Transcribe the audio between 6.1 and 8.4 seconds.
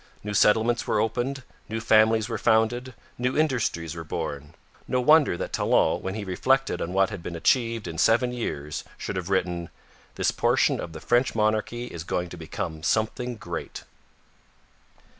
he reflected on what had been achieved in seven